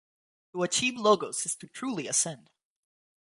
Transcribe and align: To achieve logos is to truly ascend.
To 0.53 0.63
achieve 0.63 0.97
logos 0.97 1.45
is 1.45 1.55
to 1.57 1.67
truly 1.67 2.07
ascend. 2.07 2.49